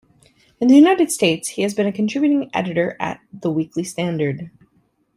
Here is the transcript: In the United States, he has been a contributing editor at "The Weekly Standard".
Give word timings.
In 0.59 0.67
the 0.67 0.73
United 0.75 1.11
States, 1.11 1.49
he 1.49 1.61
has 1.61 1.75
been 1.75 1.85
a 1.85 1.91
contributing 1.93 2.49
editor 2.55 2.97
at 2.99 3.19
"The 3.31 3.51
Weekly 3.51 3.83
Standard". 3.83 4.49